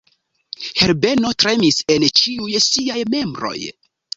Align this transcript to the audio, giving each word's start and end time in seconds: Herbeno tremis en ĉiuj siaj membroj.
Herbeno 0.83 1.33
tremis 1.43 1.79
en 1.97 2.07
ĉiuj 2.21 2.57
siaj 2.71 2.99
membroj. 3.17 3.57